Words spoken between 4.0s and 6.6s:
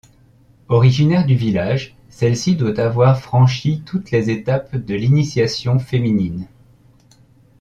les étapes de l'initiation féminine.